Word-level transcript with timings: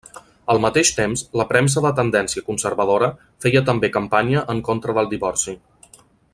Al 0.51 0.59
mateix 0.61 0.91
temps, 0.99 1.23
la 1.41 1.45
premsa 1.51 1.83
de 1.87 1.91
tendència 1.99 2.43
conservadora 2.49 3.11
feia 3.45 3.63
també 3.69 3.93
campanya 3.99 4.43
en 4.55 4.65
contra 4.71 4.97
del 5.01 5.15
divorci. 5.17 5.59